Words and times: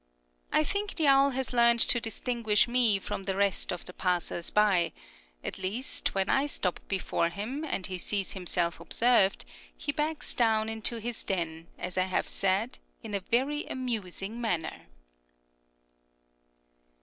I 0.51 0.63
think 0.63 0.95
the 0.95 1.05
owl 1.05 1.29
has 1.29 1.53
learned 1.53 1.79
to 1.81 2.01
distinguish 2.01 2.67
me 2.67 2.97
from 2.97 3.25
the 3.25 3.35
rest 3.35 3.71
of 3.71 3.85
the 3.85 3.93
passers 3.93 4.49
by; 4.49 4.93
at 5.43 5.59
least, 5.59 6.15
when 6.15 6.27
I 6.27 6.47
stop 6.47 6.79
before 6.87 7.29
him, 7.29 7.63
and 7.63 7.85
he 7.85 7.99
sees 7.99 8.33
himself 8.33 8.79
observed, 8.79 9.45
he 9.77 9.91
backs 9.91 10.33
down 10.33 10.69
into 10.69 10.97
his 10.97 11.23
den, 11.23 11.67
as 11.77 11.99
I 11.99 12.05
have 12.05 12.29
said, 12.29 12.79
in 13.03 13.13
a 13.13 13.19
very 13.19 13.67
amusing 13.67 14.41
manner. 14.41 14.87